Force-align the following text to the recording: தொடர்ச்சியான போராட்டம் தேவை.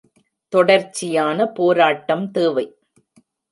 தொடர்ச்சியான 0.53 1.45
போராட்டம் 1.51 2.25
தேவை. 2.31 2.65